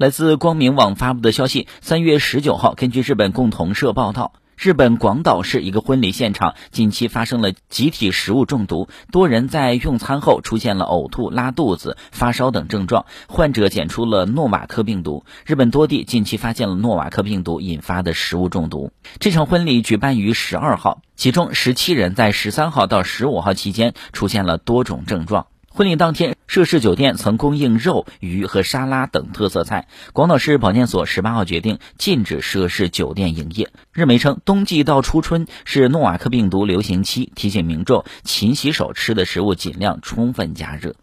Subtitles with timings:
[0.00, 4.32] 来自光明网发布的消息，三月十九号，根据日本共同社报道。
[4.56, 15.26] 日本广岛市一个婚礼现场近期发生了集体食物中毒，多人在用餐后出现了呕吐、拉肚子、发烧等症状，患者检出了诺瓦克病毒。
[15.44, 18.92] 日本多地近期发现了诺瓦克病毒引发的食物中毒。
[19.18, 25.48] 这场婚礼举办于十二号，其中十七人在十三号到十五号期间出现了多种症状。
[25.72, 29.86] 婚礼当天，涉事酒店曾供应肉、鱼和沙拉等特色菜。
[30.12, 33.70] 广岛市保健所十八号决定禁止涉事酒店营业。
[33.92, 40.96] 日媒称，冬季到初春是诺瓦克病毒流行期，提醒民众勤洗手，吃的食物尽量充分加热。